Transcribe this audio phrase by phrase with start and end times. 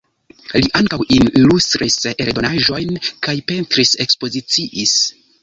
[0.61, 4.99] Li ankaŭ ilustris eldonaĵojn kaj pentris-ekspoziciis.